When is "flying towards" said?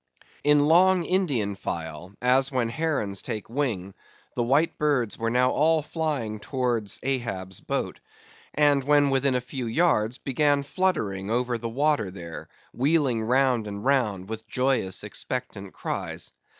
5.83-6.99